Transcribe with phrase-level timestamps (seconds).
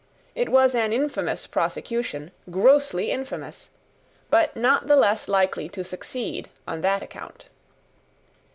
[0.33, 3.69] It was an infamous prosecution, grossly infamous;
[4.31, 7.49] but not the less likely to succeed on that account."